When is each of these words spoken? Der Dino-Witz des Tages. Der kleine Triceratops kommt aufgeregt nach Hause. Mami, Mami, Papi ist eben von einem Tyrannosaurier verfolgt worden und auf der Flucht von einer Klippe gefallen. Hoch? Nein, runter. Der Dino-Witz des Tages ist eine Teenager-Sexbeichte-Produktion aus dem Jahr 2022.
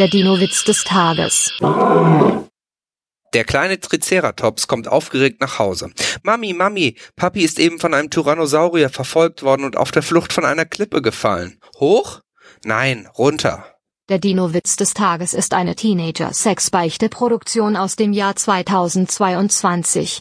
Der 0.00 0.08
Dino-Witz 0.08 0.64
des 0.64 0.82
Tages. 0.82 1.52
Der 3.32 3.44
kleine 3.44 3.78
Triceratops 3.78 4.66
kommt 4.66 4.88
aufgeregt 4.88 5.40
nach 5.40 5.60
Hause. 5.60 5.92
Mami, 6.24 6.52
Mami, 6.52 6.96
Papi 7.14 7.44
ist 7.44 7.60
eben 7.60 7.78
von 7.78 7.94
einem 7.94 8.10
Tyrannosaurier 8.10 8.90
verfolgt 8.90 9.44
worden 9.44 9.64
und 9.64 9.76
auf 9.76 9.92
der 9.92 10.02
Flucht 10.02 10.32
von 10.32 10.44
einer 10.44 10.64
Klippe 10.64 11.00
gefallen. 11.00 11.60
Hoch? 11.78 12.22
Nein, 12.64 13.08
runter. 13.16 13.66
Der 14.08 14.18
Dino-Witz 14.18 14.74
des 14.74 14.94
Tages 14.94 15.32
ist 15.32 15.54
eine 15.54 15.76
Teenager-Sexbeichte-Produktion 15.76 17.76
aus 17.76 17.94
dem 17.94 18.12
Jahr 18.12 18.34
2022. 18.34 20.12